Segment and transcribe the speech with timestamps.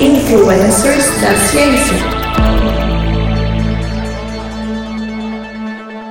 [0.00, 1.96] Influencers da ciência.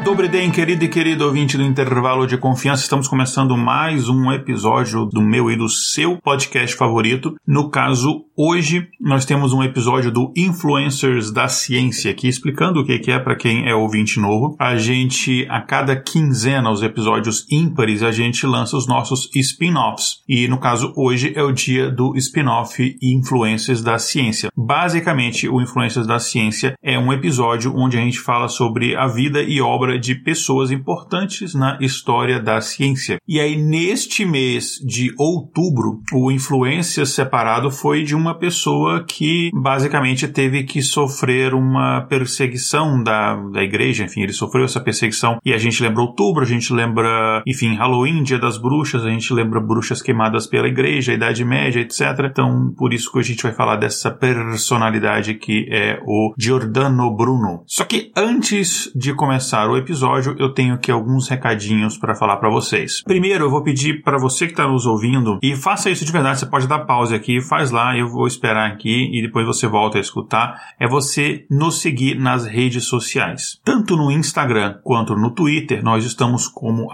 [0.04, 5.22] Dobriden, querido e querido ouvinte do Intervalo de Confiança, estamos começando mais um episódio do
[5.22, 7.36] meu e do seu podcast favorito.
[7.48, 13.12] No caso, hoje nós temos um episódio do Influencers da Ciência, aqui explicando o que
[13.12, 14.56] é para quem é ouvinte novo.
[14.60, 20.22] A gente, a cada quinzena, os episódios ímpares, a gente lança os nossos spin-offs.
[20.28, 24.50] E no caso, hoje é o dia do spin-off Influencers da Ciência.
[24.56, 29.42] Basicamente, o Influencers da Ciência é um episódio onde a gente fala sobre a vida
[29.42, 33.18] e obra de pessoas importantes na história da ciência.
[33.28, 40.28] E aí, neste mês de outubro, o influência separado foi de uma pessoa que basicamente
[40.28, 44.04] teve que sofrer uma perseguição da, da igreja.
[44.04, 45.38] Enfim, ele sofreu essa perseguição.
[45.46, 49.34] E a gente lembra outubro, a gente lembra, enfim, Halloween, Dia das Bruxas, a gente
[49.34, 52.02] lembra bruxas queimadas pela igreja, Idade Média, etc.
[52.30, 57.64] Então, por isso que a gente vai falar dessa personalidade que é o Giordano Bruno.
[57.66, 62.50] Só que antes de começar o episódio, eu tenho aqui alguns recadinhos para falar para
[62.50, 63.04] vocês.
[63.04, 66.40] Primeiro, eu vou pedir para você que está nos ouvindo e faça isso de verdade.
[66.40, 69.98] Você pode dar pausa aqui, faz lá, eu vou esperar aqui e depois você volta
[69.98, 70.74] a escutar.
[70.80, 75.84] É você nos seguir nas redes sociais, tanto no Instagram quanto no Twitter.
[75.84, 76.90] Nós estamos como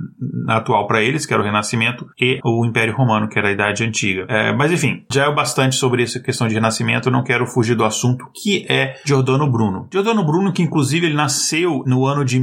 [0.48, 3.84] atual para eles, que era o Renascimento, e o Império Romano, que era a Idade
[3.84, 4.26] Antiga.
[4.28, 7.76] É, mas enfim, já é o bastante sobre essa questão de Renascimento, não quero fugir
[7.76, 9.88] do assunto, que é Giordano Bruno.
[9.92, 12.40] Giordano Bruno, que inclusive ele nasceu no ano de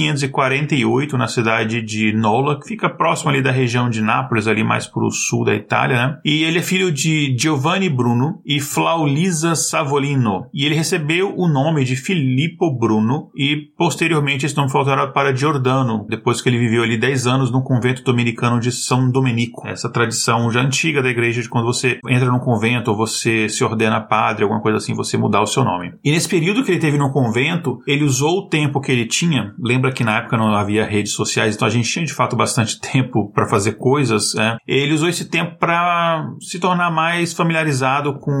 [0.00, 4.86] 1548 na cidade de Nola, que fica próximo ali da região de Nápoles, ali mais
[4.86, 6.18] para o sul da Itália, né?
[6.24, 10.46] E ele é filho de Giovanni Bruno e Flaulisa Savolino.
[10.52, 15.34] E ele recebeu o nome de Filippo Bruno e posteriormente esse nome foi alterado para
[15.34, 19.66] Giordano, depois que ele viveu ali 10 anos no convento dominicano de São Domenico.
[19.66, 23.62] Essa tradição já antiga da igreja de quando você entra num convento ou você se
[23.64, 25.92] ordena padre, alguma coisa assim, você mudar o seu nome.
[26.04, 29.54] E nesse período que ele teve no convento, ele usou o tempo que ele tinha.
[29.58, 32.80] Lembra que na época não havia redes sociais, então a gente tinha de fato bastante
[32.80, 34.34] tempo para fazer coisas.
[34.34, 34.56] Né?
[34.66, 38.32] Ele usou esse tempo para se tornar mais familiarizado com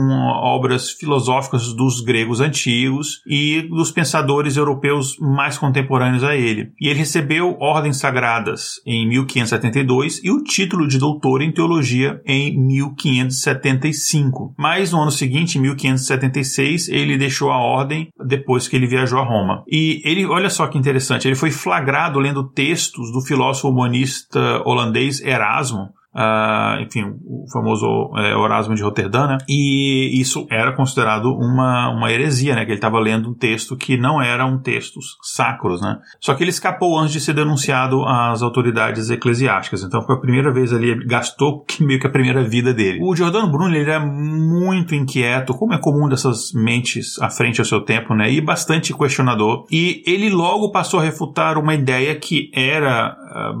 [0.42, 6.72] obras filosóficas dos gregos antigos e dos pensadores europeus mais contemporâneos a ele.
[6.80, 12.58] E ele recebeu ordens sagradas em 1572 e o título de doutor em teologia em
[12.58, 14.54] 1575.
[14.58, 19.24] Mas no ano seguinte, em 1576, ele deixou a ordem depois que ele viajou a
[19.24, 19.62] Roma.
[19.68, 25.22] E ele, olha só que interessante, ele foi flagrado lendo textos do filósofo humanista holandês
[25.22, 27.86] Erasmo, Uh, enfim, o famoso
[28.16, 29.38] é, de Roterdã, né?
[29.48, 32.64] E isso era considerado uma, uma heresia, né?
[32.64, 35.98] Que ele estava lendo um texto que não eram textos sacros, né?
[36.20, 39.84] Só que ele escapou antes de ser denunciado às autoridades eclesiásticas.
[39.84, 42.98] Então foi a primeira vez ali, ele gastou meio que a primeira vida dele.
[43.02, 47.64] O Giordano Bruno, ele era muito inquieto, como é comum dessas mentes à frente ao
[47.64, 48.32] seu tempo, né?
[48.32, 49.64] E bastante questionador.
[49.70, 53.16] E ele logo passou a refutar uma ideia que era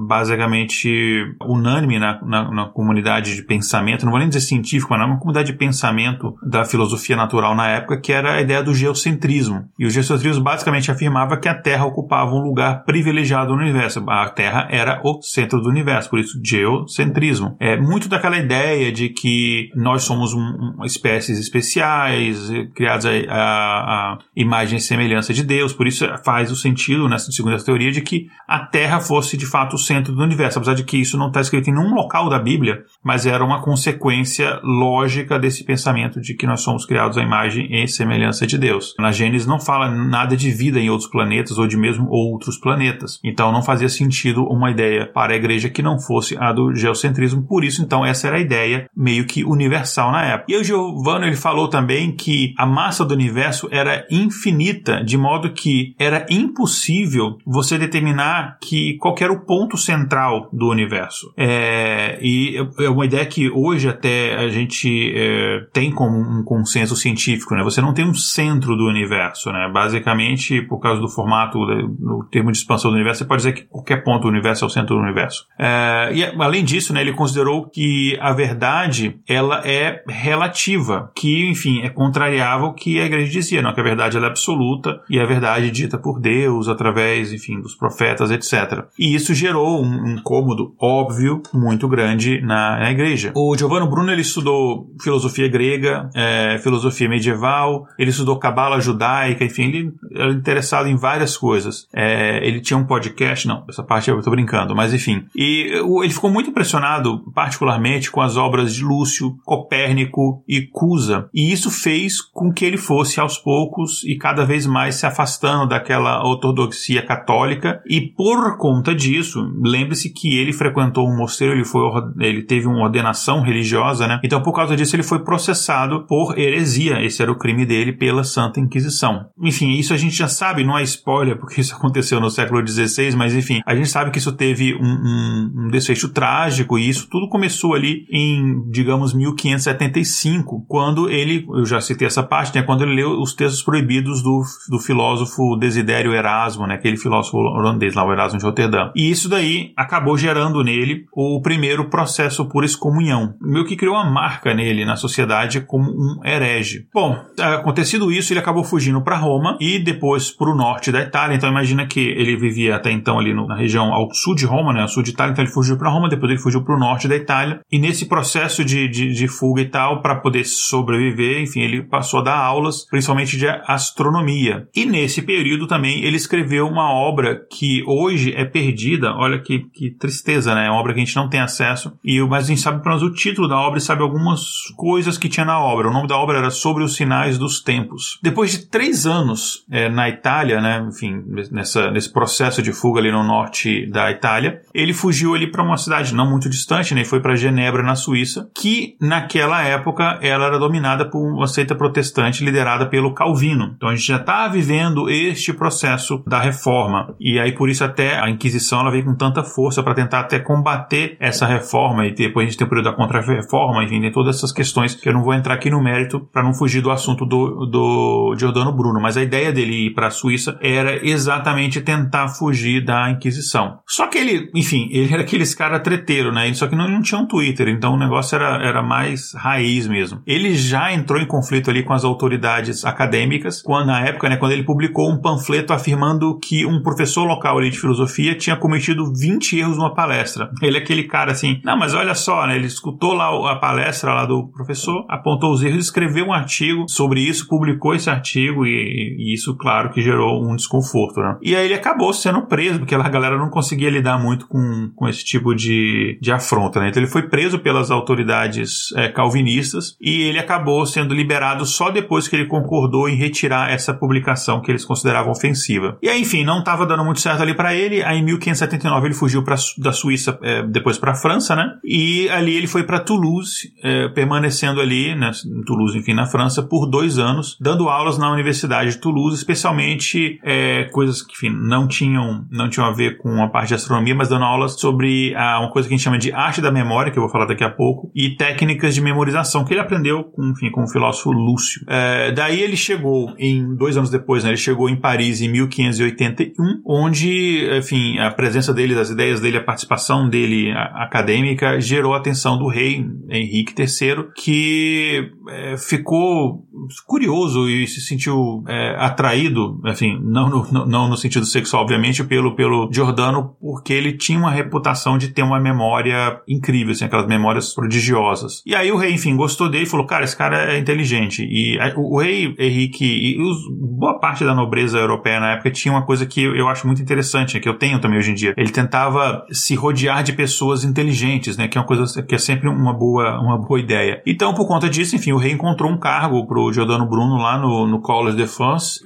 [0.06, 5.16] basicamente unânime na, na na, comunidade de pensamento, não vou nem dizer científico, mas na
[5.16, 9.64] comunidade de pensamento da filosofia natural na época, que era a ideia do geocentrismo.
[9.78, 14.04] E o geocentrismo basicamente afirmava que a Terra ocupava um lugar privilegiado no universo.
[14.08, 17.56] A Terra era o centro do universo, por isso geocentrismo.
[17.58, 24.12] É muito daquela ideia de que nós somos um, um espécies especiais, criadas a, a,
[24.14, 28.00] a, imagem e semelhança de Deus, por isso faz o sentido, nessa segunda teoria, de
[28.00, 31.28] que a Terra fosse de fato o centro do universo, apesar de que isso não
[31.28, 36.34] está escrito em nenhum local da Bíblia, mas era uma consequência lógica desse pensamento de
[36.34, 38.94] que nós somos criados à imagem e semelhança de Deus.
[38.98, 43.18] Na Gênesis não fala nada de vida em outros planetas ou de mesmo outros planetas.
[43.24, 47.42] Então não fazia sentido uma ideia para a igreja que não fosse a do geocentrismo.
[47.42, 50.52] Por isso, então, essa era a ideia meio que universal na época.
[50.52, 55.52] E o Giovanni ele falou também que a massa do universo era infinita, de modo
[55.52, 61.34] que era impossível você determinar que qualquer o ponto central do universo.
[61.36, 66.94] É, e é uma ideia que hoje até a gente é, tem como um consenso
[66.94, 67.64] científico, né?
[67.64, 69.68] Você não tem um centro do universo, né?
[69.74, 73.62] Basicamente, por causa do formato, do termo de expansão do universo, você pode dizer que
[73.62, 75.44] qualquer ponto do universo é o centro do universo.
[75.58, 81.80] É, e além disso, né, ele considerou que a verdade, ela é relativa, que, enfim,
[81.82, 83.74] é contrariável o que a igreja dizia, não?
[83.74, 87.74] Que a verdade ela é absoluta e a verdade dita por Deus através, enfim, dos
[87.74, 88.84] profetas, etc.
[88.96, 93.32] E isso gerou um incômodo óbvio muito grande na, na igreja.
[93.34, 99.64] O Giovanni Bruno ele estudou filosofia grega, é, filosofia medieval, ele estudou cabala judaica, enfim,
[99.64, 101.86] ele era interessado em várias coisas.
[101.94, 105.24] É, ele tinha um podcast, não, essa parte eu tô brincando, mas enfim.
[105.34, 111.28] E ele ficou muito impressionado, particularmente, com as obras de Lúcio, Copérnico e Cusa.
[111.32, 115.68] E isso fez com que ele fosse aos poucos e cada vez mais se afastando
[115.68, 117.80] daquela ortodoxia católica.
[117.86, 121.82] E por conta disso, lembre-se que ele frequentou um mosteiro, ele, foi,
[122.20, 124.20] ele teve uma ordenação religiosa, né?
[124.24, 127.02] Então, por causa disso, ele foi processado por heresia.
[127.04, 129.26] Esse era o crime dele pela Santa Inquisição.
[129.42, 133.14] Enfim, isso a gente já sabe, não é spoiler, porque isso aconteceu no século XVI,
[133.16, 137.08] mas enfim, a gente sabe que isso teve um, um, um desfecho trágico e isso
[137.10, 142.82] tudo começou ali em, digamos, 1575, quando ele, eu já citei essa parte, né, quando
[142.82, 148.06] ele leu os textos proibidos do, do filósofo Desidério Erasmo, né, aquele filósofo holandês lá,
[148.06, 148.90] o Erasmo de Roterdã.
[148.94, 154.10] E isso daí acabou gerando nele o primeiro processo por excomunhão, meio que criou uma
[154.10, 156.86] marca nele na sociedade como um herege.
[156.92, 161.36] Bom, acontecido isso, ele acabou fugindo para Roma e depois para o norte da Itália.
[161.36, 164.72] Então imagina que ele vivia até então ali no, na região ao sul de Roma,
[164.72, 166.78] né, ao sul de Itália, então ele fugiu para Roma, depois ele fugiu para o
[166.78, 167.60] norte da Itália.
[167.70, 172.20] E nesse processo de, de, de fuga e tal, para poder sobreviver, enfim, ele passou
[172.20, 174.68] a dar aulas, principalmente de astronomia.
[174.74, 179.09] E nesse período também ele escreveu uma obra que hoje é perdida.
[179.16, 180.66] Olha que, que tristeza, né?
[180.66, 181.92] É uma obra que a gente não tem acesso.
[182.04, 184.42] E mas a gente sabe pelo menos o título da obra e sabe algumas
[184.76, 185.88] coisas que tinha na obra.
[185.88, 188.18] O nome da obra era Sobre os Sinais dos Tempos.
[188.22, 190.84] Depois de três anos é, na Itália, né?
[190.88, 195.62] Enfim, nessa, nesse processo de fuga ali no norte da Itália, ele fugiu ali para
[195.62, 197.04] uma cidade não muito distante, né?
[197.04, 202.44] Foi para Genebra, na Suíça, que naquela época ela era dominada por uma seita protestante
[202.44, 203.72] liderada pelo Calvino.
[203.76, 207.14] Então a gente já está vivendo este processo da reforma.
[207.18, 210.38] E aí por isso até a Inquisição ela veio com tanta força para tentar até
[210.38, 214.36] combater essa reforma e depois a gente tem o período da contra-reforma, enfim, tem todas
[214.36, 217.24] essas questões que eu não vou entrar aqui no mérito para não fugir do assunto
[217.24, 222.28] do, do Giordano Bruno, mas a ideia dele ir para a Suíça era exatamente tentar
[222.28, 223.78] fugir da Inquisição.
[223.86, 226.52] Só que ele, enfim, ele era aqueles cara treteiro, né?
[226.54, 230.20] Só que não, não tinha um Twitter, então o negócio era, era mais raiz mesmo.
[230.26, 234.52] Ele já entrou em conflito ali com as autoridades acadêmicas, quando na época, né, quando
[234.52, 239.58] ele publicou um panfleto afirmando que um professor local ali de filosofia tinha cometido 20
[239.58, 240.50] erros numa palestra.
[240.62, 244.12] Ele é aquele cara assim, não, mas olha só, né, ele escutou lá a palestra
[244.14, 249.16] lá do professor, apontou os erros, escreveu um artigo sobre isso, publicou esse artigo e,
[249.18, 251.36] e isso, claro, que gerou um desconforto, né?
[251.42, 255.08] E aí ele acabou sendo preso, porque a galera não conseguia lidar muito com, com
[255.08, 256.88] esse tipo de, de afronta, né?
[256.88, 262.28] Então ele foi preso pelas autoridades é, calvinistas e ele acabou sendo liberado só depois
[262.28, 265.98] que ele concordou em retirar essa publicação que eles consideravam ofensiva.
[266.02, 268.02] E aí, enfim, não estava dando muito certo ali para ele.
[268.02, 268.24] Aí em
[268.70, 271.74] 1579 ele fugiu pra, da Suíça, é, depois para a França, né?
[271.84, 276.62] E ali ele foi para Toulouse, é, permanecendo ali, né, em Toulouse, enfim, na França,
[276.62, 281.86] por dois anos, dando aulas na Universidade de Toulouse, especialmente é, coisas que, enfim, não
[281.86, 285.60] tinham, não tinham a ver com a parte de astronomia, mas dando aulas sobre ah,
[285.60, 287.64] uma coisa que a gente chama de arte da memória, que eu vou falar daqui
[287.64, 291.82] a pouco, e técnicas de memorização, que ele aprendeu com, enfim, com o filósofo Lúcio.
[291.88, 296.82] É, daí ele chegou, em dois anos depois, né, ele chegou em Paris em 1581,
[296.86, 302.58] onde, enfim, a presença dele, as ideias dele, a participação dele acadêmica gerou a atenção
[302.58, 306.64] do rei Henrique III, que é, ficou
[307.06, 312.54] curioso e se sentiu é, atraído, enfim, não no, não no sentido sexual, obviamente, pelo,
[312.54, 317.74] pelo Giordano, porque ele tinha uma reputação de ter uma memória incrível, assim, aquelas memórias
[317.74, 318.62] prodigiosas.
[318.66, 321.42] E aí o rei, enfim, gostou dele e falou, cara, esse cara é inteligente.
[321.42, 323.56] E o, o, rei Henrique e os,
[323.98, 327.58] boa parte da nobreza europeia na época tinha uma coisa que eu, acho muito interessante,
[327.60, 328.49] que eu tenho também hoje em dia.
[328.56, 332.68] Ele tentava se rodear de pessoas inteligentes, né, que é uma coisa que é sempre
[332.68, 334.22] uma boa, uma boa ideia.
[334.26, 337.86] Então, por conta disso, enfim, o rei encontrou um cargo pro Giordano Bruno lá no,
[337.86, 339.00] no College de France,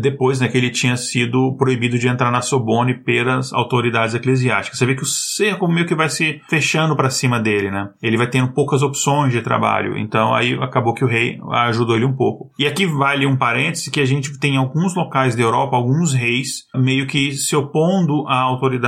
[0.00, 4.78] depois, né, que ele tinha sido proibido de entrar na Sorbonne pelas autoridades eclesiásticas.
[4.78, 7.88] Você vê que o cerco meio que vai se fechando para cima dele, né?
[8.02, 9.96] Ele vai tendo poucas opções de trabalho.
[9.98, 12.50] Então aí acabou que o rei ajudou ele um pouco.
[12.58, 16.64] E aqui vale um parêntese que a gente tem alguns locais da Europa, alguns reis
[16.74, 18.83] meio que se opondo à autoridade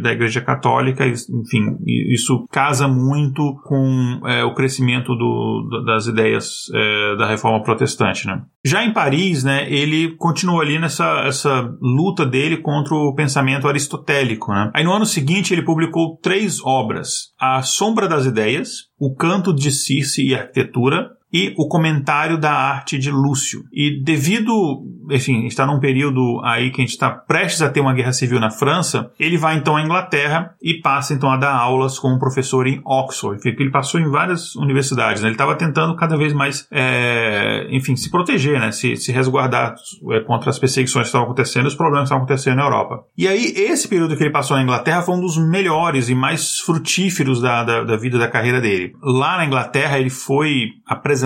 [0.00, 1.06] da Igreja Católica.
[1.06, 1.76] Enfim,
[2.12, 8.42] isso casa muito com é, o crescimento do, das ideias é, da Reforma Protestante, né?
[8.64, 14.52] Já em Paris, né, ele continuou ali nessa essa luta dele contra o pensamento aristotélico.
[14.52, 14.70] Né?
[14.74, 19.70] Aí no ano seguinte ele publicou três obras: A Sombra das Ideias, O Canto de
[19.70, 23.64] Circe e Arquitetura e o comentário da arte de Lúcio.
[23.72, 24.52] E devido,
[25.10, 28.40] enfim, está num período aí que a gente está prestes a ter uma guerra civil
[28.40, 32.66] na França, ele vai então à Inglaterra e passa então a dar aulas como professor
[32.66, 33.40] em Oxford.
[33.44, 35.28] Ele passou em várias universidades, né?
[35.28, 38.72] ele estava tentando cada vez mais, é, enfim, se proteger, né?
[38.72, 39.74] se, se resguardar
[40.10, 43.04] é, contra as perseguições que estavam acontecendo os problemas que estavam acontecendo na Europa.
[43.16, 46.58] E aí, esse período que ele passou na Inglaterra foi um dos melhores e mais
[46.58, 48.92] frutíferos da, da, da vida da carreira dele.
[49.02, 51.19] Lá na Inglaterra, ele foi apresentado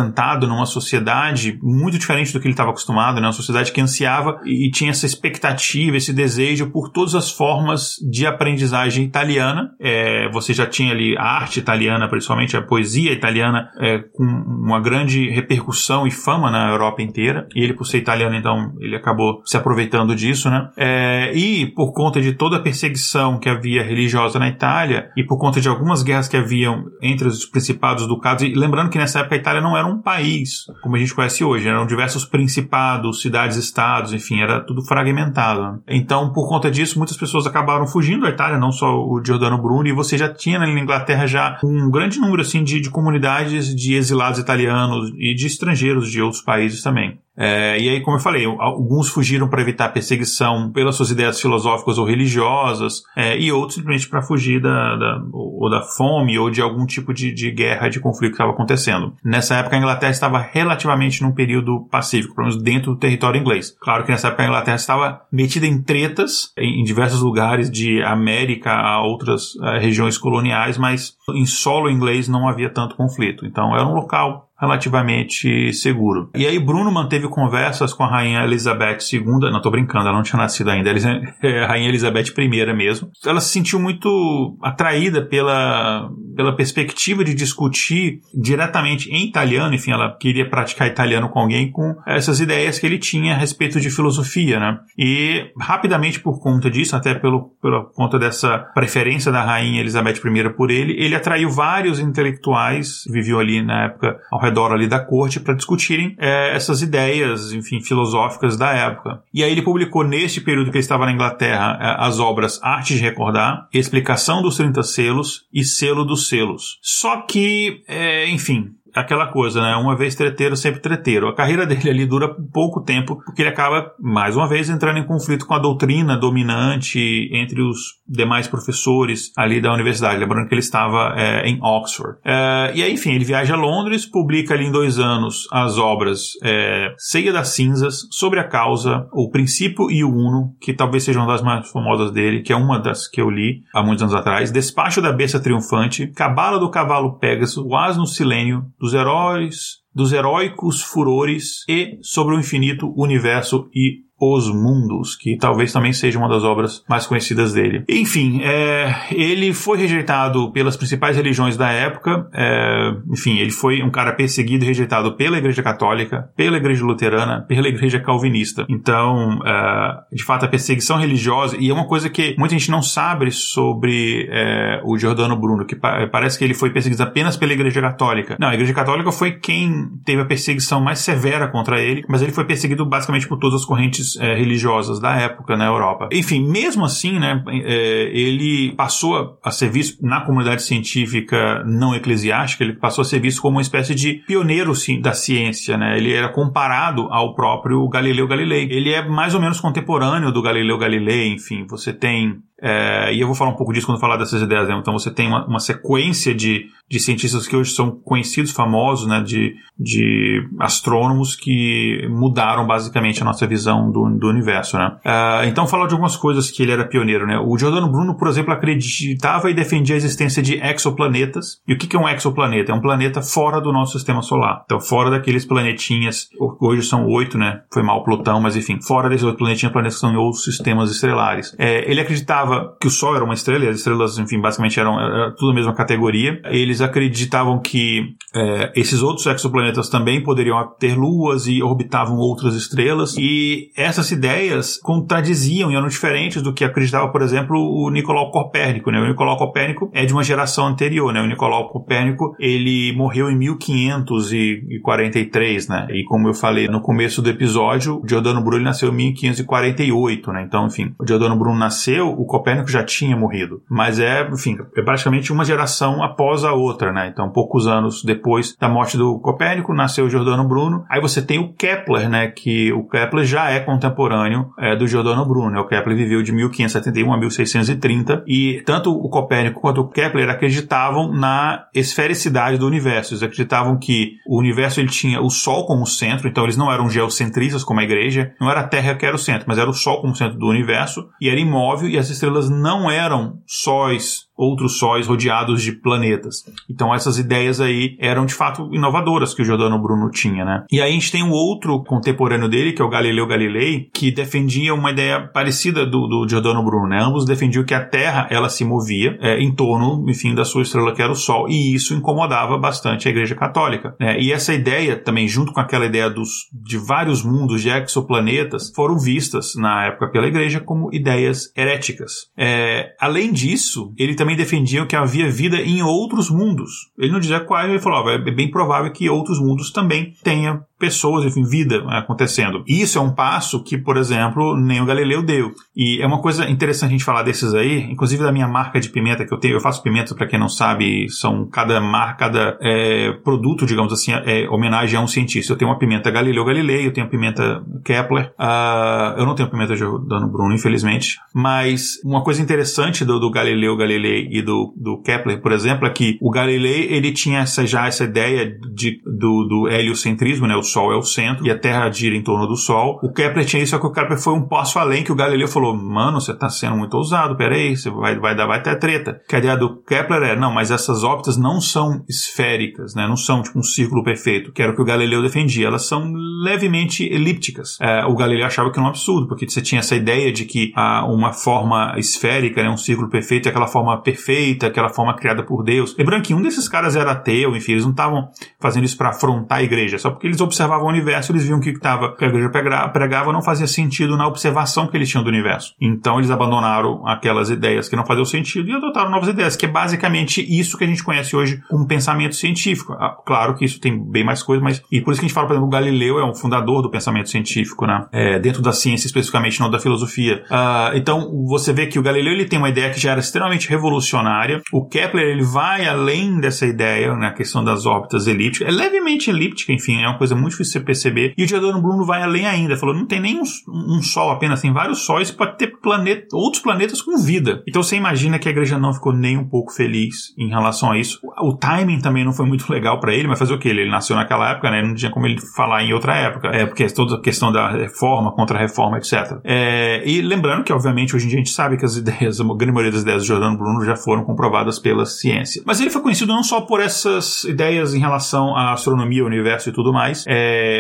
[0.47, 3.27] numa sociedade muito diferente do que ele estava acostumado, né?
[3.27, 8.27] uma sociedade que ansiava e tinha essa expectativa, esse desejo por todas as formas de
[8.27, 9.71] aprendizagem italiana.
[9.81, 14.81] É, você já tinha ali a arte italiana, principalmente a poesia italiana, é, com uma
[14.81, 17.47] grande repercussão e fama na Europa inteira.
[17.55, 20.71] E ele, por ser italiano, então, ele acabou se aproveitando disso, né?
[20.77, 25.39] É, e por conta de toda a perseguição que havia religiosa na Itália e por
[25.39, 29.35] conta de algumas guerras que haviam entre os principados ducados, e lembrando que nessa época
[29.35, 34.13] a Itália não era um país, como a gente conhece hoje, eram diversos principados, cidades-estados,
[34.13, 35.83] enfim, era tudo fragmentado.
[35.89, 39.87] Então, por conta disso, muitas pessoas acabaram fugindo da Itália, não só o Giordano Bruno,
[39.89, 43.95] e você já tinha na Inglaterra já um grande número assim de, de comunidades de
[43.95, 47.19] exilados italianos e de estrangeiros de outros países também.
[47.37, 51.99] É, e aí, como eu falei, alguns fugiram para evitar perseguição pelas suas ideias filosóficas
[51.99, 56.61] ou religiosas, é, e outros simplesmente para fugir da, da, ou da fome ou de
[56.61, 59.15] algum tipo de, de guerra, de conflito que estava acontecendo.
[59.25, 63.77] Nessa época, a Inglaterra estava relativamente num período pacífico, pelo menos dentro do território inglês.
[63.81, 68.03] Claro que nessa época a Inglaterra estava metida em tretas em, em diversos lugares de
[68.03, 73.47] América a outras a regiões coloniais, mas em solo inglês não havia tanto conflito.
[73.47, 76.31] Então era um local relativamente seguro.
[76.35, 80.23] E aí Bruno manteve conversas com a rainha Elizabeth II, não tô brincando, ela não
[80.23, 80.91] tinha nascido ainda,
[81.43, 83.11] é a rainha Elizabeth I mesmo.
[83.25, 90.17] Ela se sentiu muito atraída pela, pela perspectiva de discutir diretamente em italiano, enfim, ela
[90.19, 94.59] queria praticar italiano com alguém com essas ideias que ele tinha a respeito de filosofia,
[94.59, 94.79] né?
[94.99, 100.51] E rapidamente por conta disso, até pelo, pela conta dessa preferência da rainha Elizabeth I
[100.51, 105.41] por ele, ele atraiu vários intelectuais, viviam ali na época ao redor ali da corte
[105.41, 109.23] para discutirem é, essas ideias, enfim, filosóficas da época.
[109.33, 112.95] E aí ele publicou neste período que ele estava na Inglaterra é, as obras Arte
[112.95, 116.79] de Recordar, Explicação dos 30 Selos e Selo dos Selos.
[116.83, 119.75] Só que, é, enfim, aquela coisa, né?
[119.77, 121.29] Uma vez treteiro, sempre treteiro.
[121.29, 125.07] A carreira dele ali dura pouco tempo, porque ele acaba, mais uma vez, entrando em
[125.07, 130.19] conflito com a doutrina dominante entre os demais professores ali da universidade.
[130.19, 132.19] Lembrando que ele estava é, em Oxford.
[132.25, 136.33] É, e aí, enfim, ele viaja a Londres, publica ali em dois anos as obras
[136.43, 141.19] é, Ceia das Cinzas, Sobre a Causa, O Princípio e o Uno, que talvez seja
[141.19, 144.15] uma das mais famosas dele, que é uma das que eu li há muitos anos
[144.15, 150.13] atrás, Despacho da Besta Triunfante, Cabala do Cavalo Pégaso, O Asno Silênio, dos heróis, dos
[150.13, 156.29] heróicos furores e sobre o infinito universo e os Mundos, que talvez também seja uma
[156.29, 157.85] das obras mais conhecidas dele.
[157.89, 162.29] Enfim, é, ele foi rejeitado pelas principais religiões da época.
[162.33, 167.45] É, enfim, ele foi um cara perseguido e rejeitado pela Igreja Católica, pela Igreja Luterana,
[167.47, 168.65] pela Igreja Calvinista.
[168.69, 172.83] Então, é, de fato, a perseguição religiosa, e é uma coisa que muita gente não
[172.83, 177.53] sabe sobre é, o Giordano Bruno, que pa parece que ele foi perseguido apenas pela
[177.53, 178.37] Igreja Católica.
[178.39, 182.33] Não, a Igreja Católica foi quem teve a perseguição mais severa contra ele, mas ele
[182.33, 186.09] foi perseguido basicamente por todas as correntes é, religiosas da época na Europa.
[186.13, 192.65] Enfim, mesmo assim, né, é, ele passou a ser visto na comunidade científica não eclesiástica,
[192.65, 195.97] ele passou a ser visto como uma espécie de pioneiro sim, da ciência, né?
[195.97, 198.69] Ele era comparado ao próprio Galileu Galilei.
[198.71, 203.27] Ele é mais ou menos contemporâneo do Galileu Galilei, enfim, você tem é, e eu
[203.27, 204.67] vou falar um pouco disso quando falar dessas ideias.
[204.67, 204.79] Né?
[204.79, 209.23] Então você tem uma, uma, sequência de, de cientistas que hoje são conhecidos, famosos, né?
[209.23, 214.79] de, de astrônomos que mudaram basicamente a nossa visão do, do universo.
[214.79, 214.97] Né?
[215.05, 217.27] É, então falar de algumas coisas que ele era pioneiro.
[217.27, 217.39] Né?
[217.39, 221.59] O Giordano Bruno, por exemplo, acreditava e defendia a existência de exoplanetas.
[221.69, 222.73] E o que, é um exoplaneta?
[222.73, 224.63] É um planeta fora do nosso sistema solar.
[224.65, 227.61] Então fora daqueles planetinhas, hoje são oito, né?
[227.71, 230.91] Foi mal Plutão, mas enfim, fora desses oito planetinhas, planetas que são em outros sistemas
[230.91, 231.55] estelares.
[231.59, 234.79] É, ele acreditava acreditava que o Sol era uma estrela, e as estrelas, enfim, basicamente
[234.79, 236.41] eram era tudo a mesma categoria.
[236.47, 243.17] Eles acreditavam que é, esses outros exoplanetas também poderiam ter luas e orbitavam outras estrelas.
[243.19, 248.91] E essas ideias contradiziam e eram diferentes do que acreditava, por exemplo, o Nicolau Copérnico.
[248.91, 249.01] Né?
[249.01, 251.13] O Nicolau Copérnico é de uma geração anterior.
[251.13, 251.21] Né?
[251.21, 255.87] O Nicolau Copérnico ele morreu em 1543, né?
[255.91, 260.45] E como eu falei no começo do episódio, o Giordano Bruno nasceu em 1548, né?
[260.47, 263.63] Então, enfim, o Giordano Bruno nasceu, o Copérnico já tinha morrido.
[263.71, 267.09] Mas é, enfim, é praticamente uma geração após a outra, né?
[267.13, 270.85] Então, poucos anos depois da morte do Copérnico, nasceu o Giordano Bruno.
[270.91, 272.27] Aí você tem o Kepler, né?
[272.27, 275.61] Que o Kepler já é contemporâneo é, do Giordano Bruno.
[275.61, 281.13] O Kepler viveu de 1571 a 1630 e tanto o Copérnico quanto o Kepler acreditavam
[281.13, 283.13] na esfericidade do universo.
[283.13, 286.91] Eles acreditavam que o universo ele tinha o Sol como centro, então eles não eram
[286.91, 289.75] geocentristas como a Igreja, não era a Terra que era o centro, mas era o
[289.75, 294.79] Sol como centro do universo e era imóvel e as estrelas não eram sóis outros
[294.79, 296.45] sóis rodeados de planetas.
[296.69, 300.65] Então essas ideias aí eram de fato inovadoras que o Giordano Bruno tinha, né?
[300.71, 304.11] E aí a gente tem um outro contemporâneo dele, que é o Galileu Galilei, que
[304.11, 307.01] defendia uma ideia parecida do, do Giordano Bruno, né?
[307.01, 310.95] Ambos defendiam que a Terra, ela se movia é, em torno, enfim, da sua estrela
[310.95, 314.19] que era o Sol, e isso incomodava bastante a Igreja Católica, né?
[314.21, 318.99] E essa ideia também, junto com aquela ideia dos, de vários mundos de exoplanetas, foram
[318.99, 322.29] vistas na época pela Igreja como ideias heréticas.
[322.37, 326.91] É, além disso, ele também defendiam que havia vida em outros mundos.
[326.99, 331.25] Ele não dizia quais, ele falou: é bem provável que outros mundos também tenha pessoas,
[331.25, 332.65] enfim, vida acontecendo.
[332.67, 335.53] Isso é um passo que, por exemplo, nem o Galileu deu.
[335.77, 338.89] E é uma coisa interessante a gente falar desses aí, inclusive da minha marca de
[338.89, 339.55] pimenta que eu tenho.
[339.55, 344.13] Eu faço pimenta, para quem não sabe, são cada marca, cada é, produto, digamos assim,
[344.13, 345.53] é homenagem a um cientista.
[345.53, 348.33] Eu tenho uma pimenta Galileu Galilei, eu tenho a pimenta Kepler.
[348.39, 351.19] Uh, eu não tenho a pimenta de Dano Bruno, infelizmente.
[351.35, 355.91] Mas uma coisa interessante do, do Galileu Galilei e do, do Kepler, por exemplo, é
[355.91, 360.57] que o Galilei ele tinha essa, já essa ideia de, do, do heliocentrismo, né?
[360.57, 362.99] O Sol é o centro e a Terra gira em torno do Sol.
[363.01, 365.47] O Kepler tinha isso, só que o Kepler foi um passo além que o Galileu
[365.47, 369.21] falou: Mano, você está sendo muito ousado, peraí, você vai, vai, dar, vai ter treta.
[369.29, 373.07] Que a ideia do Kepler é: não, mas essas órbitas não são esféricas, né?
[373.07, 375.69] Não são tipo um círculo perfeito, que era o que o Galileu defendia.
[375.69, 377.79] Elas são levemente elípticas.
[377.81, 380.73] É, o Galileu achava que era um absurdo, porque você tinha essa ideia de que
[380.75, 385.45] ah, uma forma esférica, né, um círculo perfeito, é aquela forma perfeita, aquela forma criada
[385.45, 385.95] por Deus.
[385.97, 389.59] Lembrando que um desses caras era ateu, enfim, eles não estavam fazendo isso para afrontar
[389.59, 392.51] a igreja, só porque eles observavam o universo, eles viam que o que a igreja
[392.93, 395.75] pregava não fazia sentido na observação que eles tinham do universo.
[395.81, 399.69] Então eles abandonaram aquelas ideias que não faziam sentido e adotaram novas ideias, que é
[399.69, 402.93] basicamente isso que a gente conhece hoje como pensamento científico.
[402.95, 404.83] Ah, claro que isso tem bem mais coisas, mas.
[404.91, 406.91] E por isso que a gente fala, por exemplo, o Galileu é um fundador do
[406.91, 408.07] pensamento científico, né?
[408.13, 410.45] É, dentro da ciência, especificamente, não da filosofia.
[410.51, 413.69] Uh, então, você vê que o Galileu ele tem uma ideia que já era extremamente
[413.69, 414.63] revolucionária.
[414.73, 418.69] O Kepler ele vai além dessa ideia, na né, questão das órbitas elípticas.
[418.69, 421.35] É levemente elíptica, enfim, é uma coisa muito difícil você perceber.
[421.37, 424.61] E o Giordano Bruno vai além ainda, falou, não tem nem um, um sol apenas,
[424.61, 427.63] tem vários sóis, pode ter planeta, outros planetas com vida.
[427.69, 430.99] Então você imagina que a igreja não ficou nem um pouco feliz em relação a
[430.99, 431.21] isso.
[431.41, 433.69] O timing também não foi muito legal para ele, mas fazer o que?
[433.69, 434.83] Ele nasceu naquela época, né?
[434.83, 436.49] Não tinha como ele falar em outra época.
[436.49, 439.39] É porque toda a questão da reforma, contra-reforma, etc.
[439.45, 442.45] É, e lembrando que, obviamente, hoje em dia a gente sabe que as ideias, a
[442.45, 445.63] grande maioria das ideias do Giordano Bruno já foram comprovadas pela ciência.
[445.67, 449.73] Mas ele foi conhecido não só por essas ideias em relação à astronomia, universo e
[449.73, 450.25] tudo mais.
[450.27, 450.34] É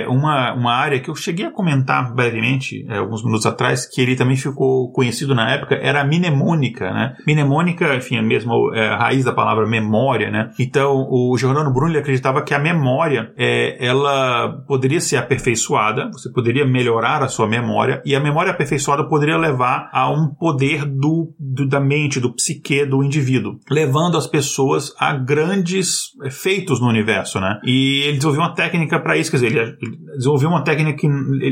[0.08, 4.16] uma, uma área que eu cheguei a comentar brevemente, é, alguns minutos atrás, que ele
[4.16, 7.14] também ficou conhecido na época, era a mnemônica, né?
[7.26, 10.50] Mnemônica, enfim, é mesmo é, a raiz da palavra memória, né?
[10.58, 16.66] Então, o Giordano Bruno acreditava que a memória, é, ela poderia ser aperfeiçoada, você poderia
[16.66, 21.68] melhorar a sua memória, e a memória aperfeiçoada poderia levar a um poder do, do
[21.68, 27.60] da mente, do psique do indivíduo, levando as pessoas a grandes feitos no universo, né?
[27.64, 31.08] E ele desenvolveu uma técnica para isso, quer dizer, ele, ele desenvolveu uma técnica que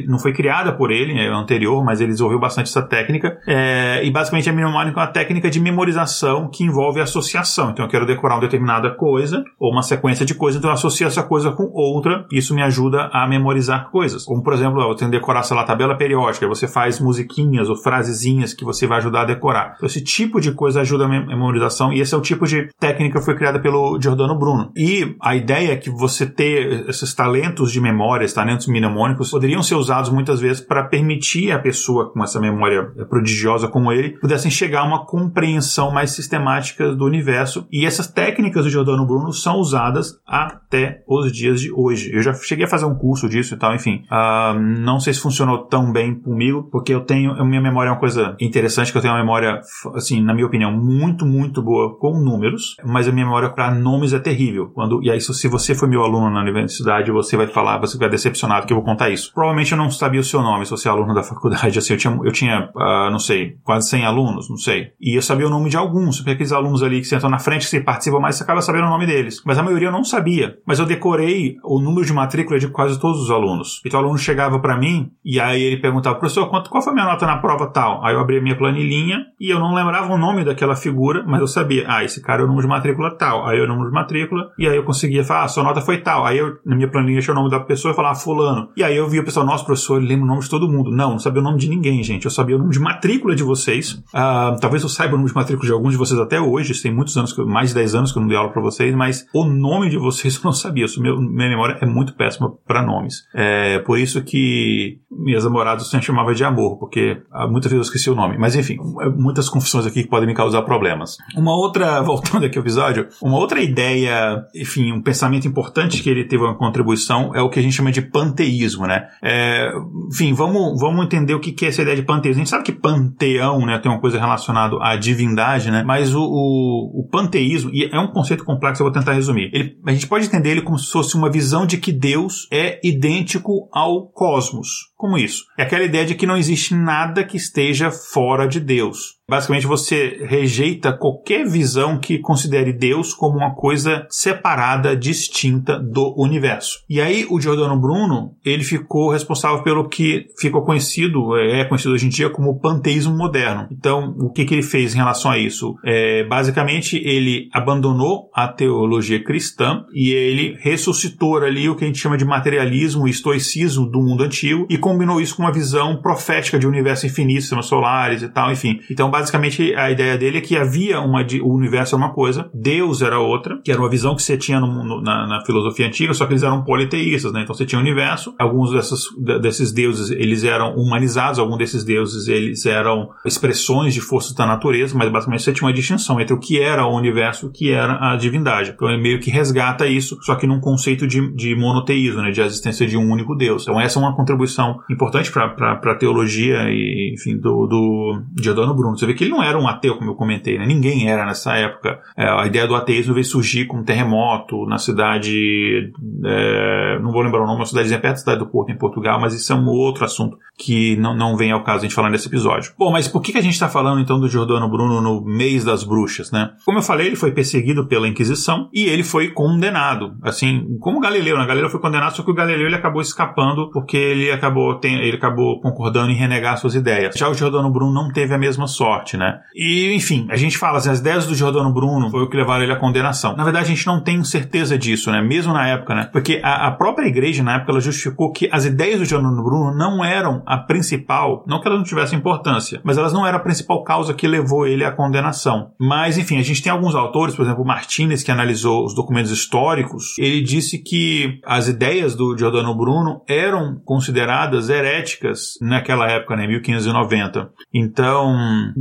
[0.06, 4.10] não foi criada por ele, é anterior, mas ele desenvolveu bastante essa técnica, é, e
[4.10, 7.70] basicamente a mnemônica é uma técnica de memorização que envolve associação.
[7.70, 11.06] Então eu quero decorar uma determinada coisa, ou uma sequência de coisas, então eu associo
[11.06, 14.24] essa coisa com outra, e isso me ajuda a memorizar coisas.
[14.24, 17.76] Como, por exemplo, eu tenho que decorar, sei lá, tabela periódica, você faz musiquinhas ou
[17.76, 19.74] frasezinhas que você vai ajudar a decorar.
[19.76, 23.18] Então, esse tipo de coisa ajuda a memorização, e esse é o tipo de técnica
[23.18, 24.70] que foi criada pelo Giordano Bruno.
[24.76, 29.62] E a ideia é que você ter esses talentos de memória, esses talentos mnemônicos, poderiam
[29.62, 34.50] ser usados muitas vezes para permitir a pessoa com essa memória prodigiosa como ele pudessem
[34.50, 37.66] chegar a uma compreensão mais sistemática do universo.
[37.70, 42.10] E essas técnicas do Giordano Bruno são usadas até os dias de hoje.
[42.12, 44.04] Eu já cheguei a fazer um curso disso e tal, enfim.
[44.10, 47.32] Uh, não sei se funcionou tão bem comigo, porque eu tenho.
[47.32, 49.60] A minha memória é uma coisa interessante, que eu tenho uma memória,
[49.94, 54.12] assim, na minha opinião, muito, muito boa com números, mas a minha memória para nomes
[54.12, 54.70] é terrível.
[54.74, 58.08] Quando, e aí, se você foi meu aluno na universidade, você vai falar você vai
[58.08, 59.32] decepcionado que eu vou contar isso.
[59.32, 61.98] Provavelmente eu não sabia o seu nome, se você é aluno da faculdade, assim, eu
[61.98, 64.92] tinha, eu tinha uh, não sei, quase 100 alunos, não sei.
[65.00, 67.62] E eu sabia o nome de alguns, porque aqueles alunos ali que sentam na frente,
[67.62, 69.42] que você participa mais, você acaba sabendo o nome deles.
[69.44, 70.56] Mas a maioria eu não sabia.
[70.66, 73.80] Mas eu decorei o número de matrícula de quase todos os alunos.
[73.84, 76.94] Então o aluno chegava para mim e aí ele perguntava, professor, quanto, qual foi a
[76.94, 78.04] minha nota na prova tal?
[78.04, 81.46] Aí eu abria minha planilhinha e eu não lembrava o nome daquela figura, mas eu
[81.46, 83.46] sabia, ah, esse cara é o número de matrícula tal.
[83.46, 85.98] Aí eu o número de matrícula e aí eu conseguia falar, ah, sua nota foi
[85.98, 86.26] tal.
[86.26, 88.68] Aí eu, na minha planilha, tinha o nome da pessoa e falava, ah, fulano.
[88.76, 90.90] E aí eu via o pessoal, nossa, professor, ele lembra o nome de todo mundo.
[90.90, 92.24] Não, não sabia o nome de ninguém, gente.
[92.24, 93.92] Eu sabia o nome de matrícula de vocês.
[93.92, 96.72] Uh, talvez eu saiba o número de matrícula de alguns de vocês até hoje.
[96.72, 98.94] Isso tem muitos anos, mais de 10 anos que eu não dei aula para vocês,
[98.94, 100.86] mas o nome de vocês eu não sabia.
[100.98, 103.22] Meu, minha memória é muito péssima para nomes.
[103.34, 108.10] É por isso que minhas namoradas sempre chamavam de amor, porque muitas vezes eu esqueci
[108.10, 108.36] o nome.
[108.38, 111.16] Mas enfim, é muitas confusões aqui que podem me causar problemas.
[111.36, 116.24] Uma outra, voltando aqui ao episódio, uma outra ideia, enfim, um pensamento importante que ele
[116.24, 119.08] teve uma contribuição é o que a gente chama de panteísmo, né?
[119.22, 119.70] É,
[120.10, 122.40] enfim, vamos, vamos entender o que é essa ideia de panteísmo.
[122.40, 125.82] A gente sabe que panteão, né, tem uma coisa relacionada à divindade, né?
[125.84, 129.50] Mas o, o, o panteísmo, e é um conceito complexo, eu vou tentar resumir.
[129.52, 132.80] Ele, a gente pode entender ele como se fosse uma visão de que Deus é
[132.82, 134.91] idêntico ao cosmos.
[135.02, 135.46] Como isso?
[135.58, 139.20] É aquela ideia de que não existe nada que esteja fora de Deus.
[139.28, 146.80] Basicamente, você rejeita qualquer visão que considere Deus como uma coisa separada, distinta do universo.
[146.88, 152.06] E aí, o Giordano Bruno, ele ficou responsável pelo que ficou conhecido, é conhecido hoje
[152.06, 153.68] em dia como panteísmo moderno.
[153.72, 155.76] Então, o que, que ele fez em relação a isso?
[155.84, 161.98] É, basicamente, ele abandonou a teologia cristã e ele ressuscitou ali o que a gente
[161.98, 166.58] chama de materialismo e estoicismo do mundo antigo e combinou isso com uma visão profética
[166.58, 168.80] de universo infinito, sistemas solares e tal, enfim.
[168.90, 173.00] Então, basicamente a ideia dele é que havia uma o universo era uma coisa, Deus
[173.00, 176.12] era outra, que era uma visão que você tinha no, no, na, na, filosofia antiga,
[176.12, 177.42] só que eles eram politeístas, né?
[177.42, 179.00] Então você tinha o universo, alguns dessas,
[179.40, 184.96] desses deuses eles eram humanizados, alguns desses deuses eles eram expressões de forças da natureza,
[184.96, 187.70] mas basicamente você tinha uma distinção entre o que era o universo e o que
[187.70, 188.72] era a divindade.
[188.74, 192.30] Então ele meio que resgata isso, só que num conceito de, de monoteísmo, né?
[192.30, 193.62] De existência de um único Deus.
[193.62, 198.96] Então essa é uma contribuição importante para a teologia e, enfim, do, do Giordano Bruno.
[198.96, 200.66] Você vê que ele não era um ateu, como eu comentei, né?
[200.66, 202.00] Ninguém era nessa época.
[202.16, 205.92] É, a ideia do ateísmo veio surgir com um terremoto na cidade.
[206.24, 209.20] É, não vou lembrar o nome, uma cidadezinha perto da cidade do Porto, em Portugal,
[209.20, 212.10] mas isso é um outro assunto que não, não vem ao caso a gente falar
[212.10, 212.72] nesse episódio.
[212.78, 215.64] Bom, mas por que, que a gente está falando então do Giordano Bruno no mês
[215.64, 216.52] das bruxas, né?
[216.64, 220.14] Como eu falei, ele foi perseguido pela Inquisição e ele foi condenado.
[220.22, 221.46] Assim, como Galileu, né?
[221.46, 225.16] Galileu foi condenado, só que o Galileu ele acabou escapando porque ele acabou, tem, ele
[225.16, 227.14] acabou concordando em renegar suas ideias.
[227.16, 229.40] Já o Giordano Bruno não teve a mesma sorte, né?
[229.54, 232.62] E, enfim, a gente fala assim, as ideias do Giordano Bruno foi o que levaram
[232.62, 233.36] ele à condenação.
[233.36, 235.20] Na verdade, a gente não tem certeza disso, né?
[235.22, 236.08] Mesmo na época, né?
[236.12, 239.76] Porque a, a própria igreja, na época, ela justificou que as ideias do Giordano Bruno
[239.76, 243.42] não eram a principal, não que elas não tivessem importância, mas elas não eram a
[243.42, 245.70] principal causa que levou ele à condenação.
[245.78, 250.16] Mas, enfim, a gente tem alguns autores, por exemplo, Martinez, que analisou os documentos históricos,
[250.18, 256.46] ele disse que as ideias do Giordano Bruno eram consideradas heréticas naquela época, né?
[256.46, 257.50] 1590.
[257.72, 258.34] Então,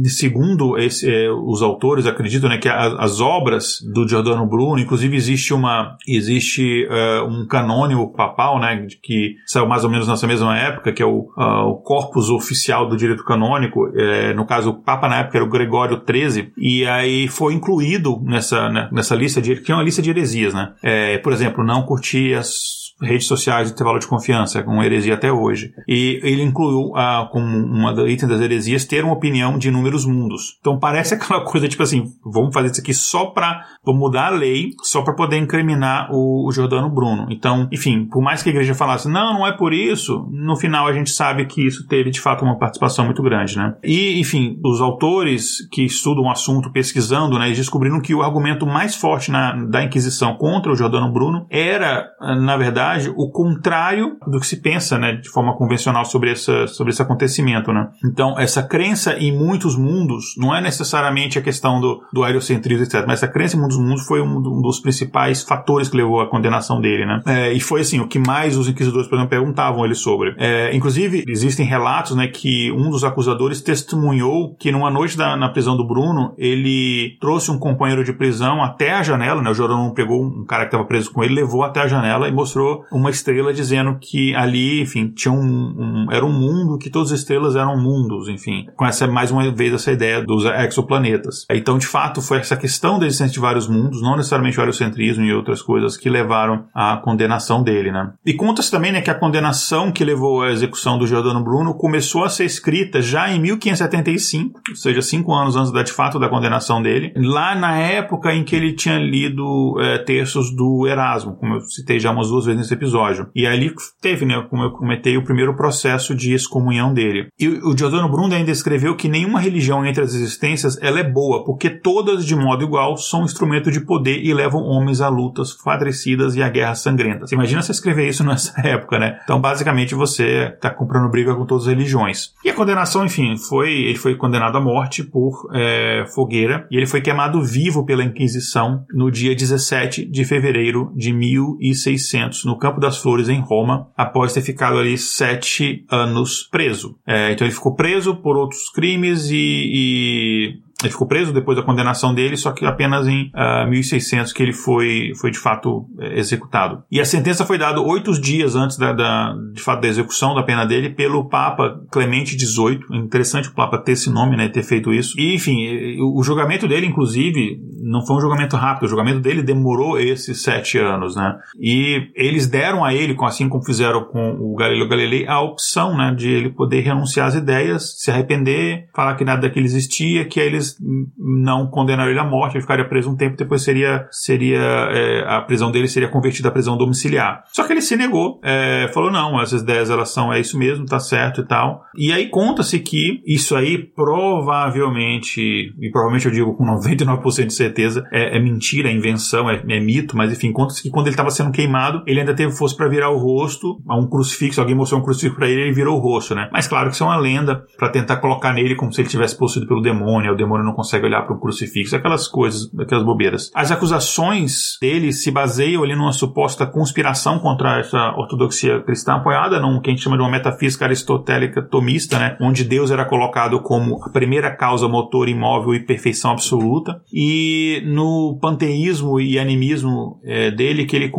[0.05, 5.15] segundo esse, é, os autores, acreditam né, que a, as obras do Giordano Bruno, inclusive
[5.15, 10.57] existe uma existe uh, um canônimo papal, né, que saiu mais ou menos nessa mesma
[10.57, 13.87] época, que é o, uh, o corpus oficial do direito canônico.
[13.95, 18.21] É, no caso, o Papa na época era o Gregório XIII, e aí foi incluído
[18.23, 20.73] nessa, né, nessa lista de que é uma lista de heresias, né?
[20.81, 25.15] É, por exemplo, não curtir as redes sociais de intervalo de confiança, é uma heresia
[25.15, 25.73] até hoje.
[25.87, 30.57] E ele incluiu ah, como uma item das heresias ter uma opinião de inúmeros mundos.
[30.59, 34.69] Então parece aquela coisa tipo assim, vamos fazer isso aqui só para mudar a lei,
[34.83, 37.27] só para poder incriminar o, o Jordano Bruno.
[37.29, 40.87] Então, enfim, por mais que a igreja falasse, não, não é por isso, no final
[40.87, 43.75] a gente sabe que isso teve de fato uma participação muito grande, né?
[43.83, 48.95] E, enfim, os autores que estudam o assunto pesquisando, né, descobriram que o argumento mais
[48.95, 54.39] forte na, da Inquisição contra o Jordano Bruno era, na verdade, verdade, o contrário do
[54.39, 57.89] que se pensa, né, de forma convencional sobre, essa, sobre esse acontecimento, né.
[58.03, 63.03] Então, essa crença em muitos mundos não é necessariamente a questão do, do aerocentrismo, etc.,
[63.07, 66.29] mas essa crença em muitos mundos foi um, um dos principais fatores que levou à
[66.29, 67.21] condenação dele, né.
[67.25, 70.35] É, e foi, assim, o que mais os inquisidores, por exemplo, perguntavam ele sobre.
[70.37, 75.49] É, inclusive, existem relatos, né, que um dos acusadores testemunhou que numa noite da, na
[75.49, 79.93] prisão do Bruno, ele trouxe um companheiro de prisão até a janela, né, o Jorão
[79.93, 83.09] pegou um cara que estava preso com ele, levou até a janela e mostrou uma
[83.09, 87.55] estrela dizendo que ali, enfim, tinha um, um, era um mundo que todas as estrelas
[87.55, 91.45] eram mundos, enfim, com essa mais uma vez essa ideia dos exoplanetas.
[91.51, 95.23] Então, de fato, foi essa questão da existência de vários mundos, não necessariamente o heliocentrismo
[95.23, 98.13] e outras coisas que levaram à condenação dele, né?
[98.25, 102.23] E conta-se também, né, que a condenação que levou à execução do Giordano Bruno começou
[102.23, 106.29] a ser escrita já em 1575, ou seja, cinco anos antes da de fato da
[106.29, 111.55] condenação dele, lá na época em que ele tinha lido é, textos do Erasmo, como
[111.55, 113.29] eu citei já umas duas vezes nesse episódio.
[113.35, 117.27] E ali teve, né, como eu comentei, o primeiro processo de excomunhão dele.
[117.39, 121.43] E o Giordano Bruno ainda escreveu que nenhuma religião entre as existências ela é boa,
[121.43, 126.35] porque todas de modo igual são instrumento de poder e levam homens a lutas fadrecidas
[126.35, 127.31] e a guerras sangrentas.
[127.31, 129.19] Imagina você escrever isso nessa época, né?
[129.23, 132.33] Então, basicamente, você está comprando briga com todas as religiões.
[132.43, 136.85] E a condenação, enfim, foi ele foi condenado à morte por é, fogueira e ele
[136.85, 142.97] foi queimado vivo pela Inquisição no dia 17 de fevereiro de 1600 no Campo das
[142.97, 146.97] Flores em Roma, após ter ficado ali sete anos preso.
[147.07, 151.63] É, então ele ficou preso por outros crimes e, e ele ficou preso depois da
[151.63, 155.85] condenação dele, só que apenas em uh, ah, 1600 que ele foi, foi de fato
[155.99, 156.83] eh, executado.
[156.91, 160.43] E a sentença foi dada oito dias antes da, da, de fato da execução da
[160.43, 162.79] pena dele pelo Papa Clemente XVIII.
[162.91, 165.19] Interessante o Papa ter esse nome, né, ter feito isso.
[165.19, 168.85] E enfim, o, o julgamento dele, inclusive, não foi um julgamento rápido.
[168.85, 171.37] O julgamento dele demorou esses sete anos, né?
[171.59, 176.13] E eles deram a ele, assim como fizeram com o Galileu Galilei, a opção, né,
[176.15, 180.47] de ele poder renunciar às ideias, se arrepender, falar que nada daquilo existia, que aí
[180.47, 180.70] eles
[181.17, 185.41] não condenaram ele à morte, ele ficaria preso um tempo, depois seria, seria é, a
[185.41, 187.43] prisão dele seria convertida à prisão domiciliar.
[187.51, 190.85] Só que ele se negou, é, falou não, essas ideias elas são é isso mesmo,
[190.85, 191.83] tá certo e tal.
[191.95, 198.03] E aí conta-se que isso aí provavelmente, e provavelmente eu digo com 99% de certeza,
[198.11, 201.29] é, é, mentira, é invenção, é, é mito, mas enfim, conta-se que quando ele estava
[201.29, 205.01] sendo queimado, ele ainda teve força para virar o rosto a um crucifixo, alguém mostrou
[205.01, 206.49] um crucifixo para ele, ele virou o rosto, né?
[206.51, 209.37] Mas claro que isso é uma lenda para tentar colocar nele como se ele tivesse
[209.37, 213.51] possuído pelo demônio, o demônio não consegue olhar para um crucifixo, aquelas coisas, aquelas bobeiras.
[213.53, 219.81] As acusações dele se baseiam ali numa suposta conspiração contra essa ortodoxia cristã apoiada num
[219.81, 224.03] que a gente chama de uma metafísica aristotélica tomista, né, onde Deus era colocado como
[224.03, 230.85] a primeira causa motor imóvel e perfeição absoluta, e no panteísmo e animismo é, dele
[230.85, 231.09] que ele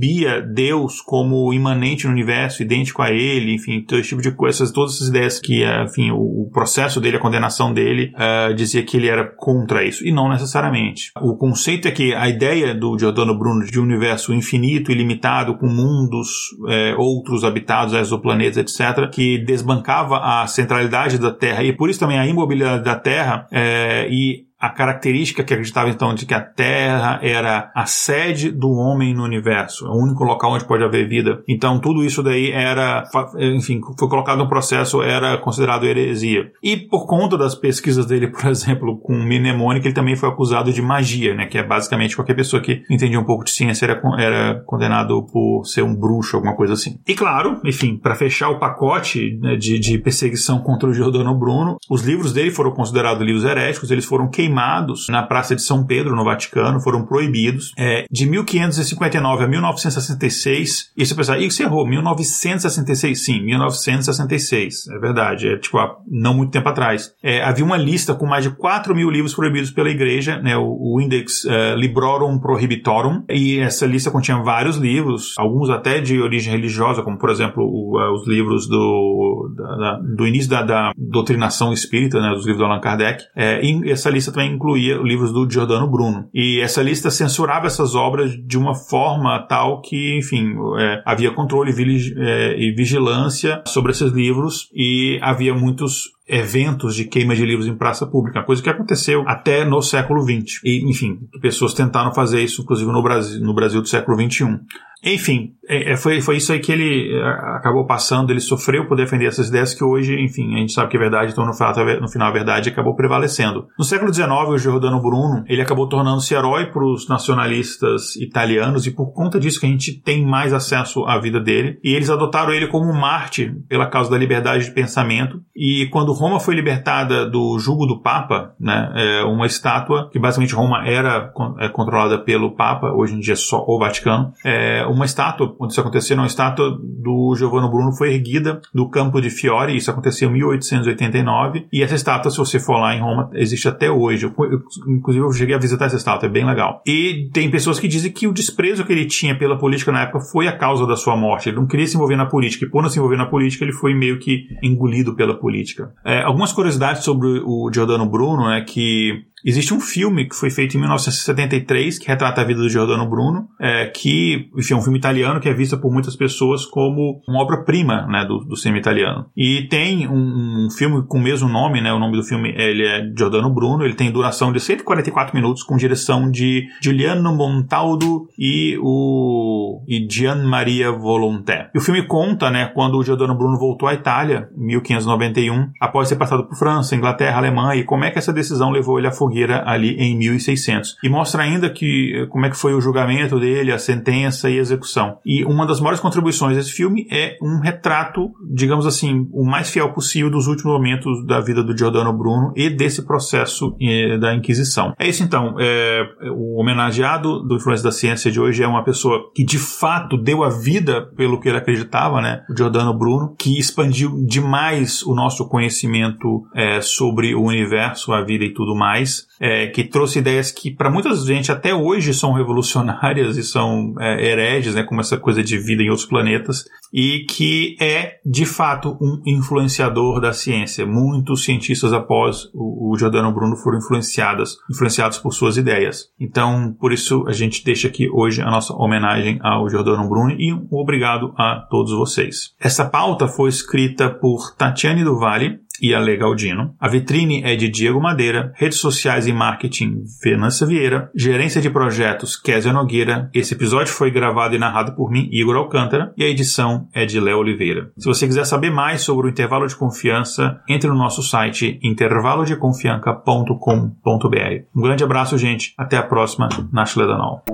[0.00, 4.72] concebia Deus como imanente no universo, idêntico a ele, enfim, todo esse tipo de coisas,
[4.72, 8.96] todas essas ideias que, enfim, o, o processo dele, a condenação dele, uh, dizia que
[8.96, 11.12] ele era contra isso, e não necessariamente.
[11.20, 15.66] O conceito é que a ideia do Giordano Bruno de um universo infinito, ilimitado, com
[15.66, 16.28] mundos,
[16.68, 22.18] é, outros habitados, exoplanetas, etc., que desbancava a centralidade da Terra e por isso também
[22.18, 27.18] a imobilidade da Terra é, e a característica que acreditava então de que a Terra
[27.22, 31.42] era a sede do homem no universo, é o único local onde pode haver vida.
[31.48, 33.04] Então tudo isso daí era,
[33.38, 36.52] enfim, foi colocado no processo, era considerado heresia.
[36.62, 40.82] E por conta das pesquisas dele, por exemplo, com mnemônica, ele também foi acusado de
[40.82, 44.62] magia, né, que é basicamente qualquer pessoa que entendia um pouco de ciência era, era
[44.66, 46.98] condenado por ser um bruxo, alguma coisa assim.
[47.08, 51.78] E claro, enfim, para fechar o pacote né, de, de perseguição contra o Giordano Bruno,
[51.88, 55.86] os livros dele foram considerados livros heréticos, eles foram queimados queimados na Praça de São
[55.86, 57.72] Pedro, no Vaticano, foram proibidos.
[57.78, 65.56] É, de 1559 a 1966, isso apesar, isso errou, 1966, sim, 1966, é verdade, é
[65.56, 67.12] tipo, há não muito tempo atrás.
[67.22, 70.94] É, havia uma lista com mais de 4 mil livros proibidos pela igreja, né, o,
[70.96, 76.52] o Index uh, Librorum Prohibitorum, e essa lista continha vários livros, alguns até de origem
[76.52, 80.92] religiosa, como por exemplo o, uh, os livros do, da, da, do início da, da,
[80.96, 85.32] doutrinação espírita, né, dos livros do Allan Kardec, é, e essa lista também incluía livros
[85.32, 86.28] do Giordano Bruno.
[86.34, 91.70] E essa lista censurava essas obras de uma forma tal que, enfim, é, havia controle
[91.70, 97.76] é, e vigilância sobre esses livros e havia muitos eventos de queima de livros em
[97.76, 100.60] praça pública, coisa que aconteceu até no século XX.
[100.64, 104.60] E, enfim, pessoas tentaram fazer isso, inclusive no Brasil, no Brasil do século XXI.
[105.04, 107.22] Enfim, é, é, foi, foi isso aí que ele é,
[107.56, 110.96] acabou passando, ele sofreu por defender essas ideias que hoje, enfim, a gente sabe que
[110.96, 113.68] é verdade, então no, fato, no final a verdade acabou prevalecendo.
[113.78, 118.90] No século XIX, o Giordano Bruno, ele acabou tornando-se herói para os nacionalistas italianos e
[118.90, 121.78] por conta disso que a gente tem mais acesso à vida dele.
[121.82, 125.40] E eles adotaram ele como um mártir pela causa da liberdade de pensamento.
[125.54, 130.54] E quando Roma foi libertada do jugo do Papa, né, é uma estátua que basicamente
[130.54, 135.54] Roma era é, controlada pelo Papa, hoje em dia só o Vaticano, é, uma estátua,
[135.56, 139.90] quando isso aconteceu, uma estátua do Giovanni Bruno foi erguida do Campo de Fiore, isso
[139.90, 144.26] aconteceu em 1889, e essa estátua, se você for lá em Roma, existe até hoje.
[144.26, 146.82] Eu, eu, inclusive, eu cheguei a visitar essa estátua, é bem legal.
[146.86, 150.20] E tem pessoas que dizem que o desprezo que ele tinha pela política na época
[150.20, 151.48] foi a causa da sua morte.
[151.48, 153.72] Ele não queria se envolver na política, e por não se envolver na política, ele
[153.72, 155.92] foi meio que engolido pela política.
[156.04, 160.76] É, algumas curiosidades sobre o Giordano Bruno, né, que Existe um filme que foi feito
[160.76, 164.98] em 1973 que retrata a vida do Giordano Bruno, é, que enfim, é um filme
[164.98, 169.26] italiano que é visto por muitas pessoas como uma obra-prima né, do, do, cinema italiano.
[169.36, 172.86] E tem um, um, filme com o mesmo nome, né, o nome do filme ele
[172.86, 178.78] é Giordano Bruno, ele tem duração de 144 minutos com direção de Giuliano Montaldo e
[178.80, 181.70] o e Gian Maria Volonté.
[181.74, 186.08] E o filme conta né, quando o Giordano Bruno voltou à Itália em 1591, após
[186.08, 189.12] ter passado por França, Inglaterra, Alemanha, e como é que essa decisão levou ele a
[189.30, 190.96] fogueira ali em 1600.
[191.02, 194.58] E mostra ainda que eh, como é que foi o julgamento dele, a sentença e
[194.58, 195.18] a execução.
[195.24, 199.92] E uma das maiores contribuições desse filme é um retrato, digamos assim, o mais fiel
[199.92, 204.92] possível dos últimos momentos da vida do Giordano Bruno e desse processo eh, da Inquisição.
[204.98, 205.54] É isso então.
[205.58, 206.02] É,
[206.32, 210.42] o homenageado do Influência da Ciência de hoje é uma pessoa que de fato deu
[210.42, 212.42] a vida pelo que ele acreditava, né?
[212.50, 218.44] O Giordano Bruno, que expandiu demais o nosso conhecimento é, sobre o universo, a vida
[218.44, 223.36] e tudo mais é, que trouxe ideias que para muita gente até hoje são revolucionárias
[223.36, 227.76] e são é, hereges, né, como essa coisa de vida em outros planetas, e que
[227.80, 230.86] é de fato um influenciador da ciência.
[230.86, 236.06] Muitos cientistas após o, o Giordano Bruno foram influenciados, influenciados por suas ideias.
[236.18, 240.52] Então, por isso a gente deixa aqui hoje a nossa homenagem ao Giordano Bruno e
[240.52, 242.54] um obrigado a todos vocês.
[242.60, 246.74] Essa pauta foi escrita por Tatiane Duvalli e Ale Galdino.
[246.78, 252.36] A vitrine é de Diego Madeira, redes sociais e marketing Venâncio Vieira, gerência de projetos
[252.36, 253.30] Kézia Nogueira.
[253.34, 257.20] Esse episódio foi gravado e narrado por mim, Igor Alcântara, e a edição é de
[257.20, 257.90] Léo Oliveira.
[257.98, 264.64] Se você quiser saber mais sobre o intervalo de confiança, entre no nosso site intervalodeconfianca.com.br.
[264.74, 265.74] Um grande abraço, gente.
[265.76, 266.48] Até a próxima.
[266.72, 267.44] Nash Ledanol.